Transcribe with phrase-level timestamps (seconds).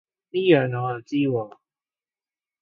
[0.31, 1.57] 呢樣我又知喎